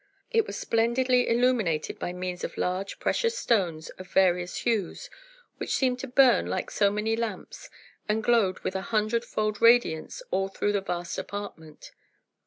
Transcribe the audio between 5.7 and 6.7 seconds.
seemed to burn